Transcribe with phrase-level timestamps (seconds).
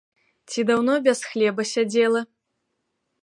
[0.51, 2.21] Ці даўно без хлеба сядзела?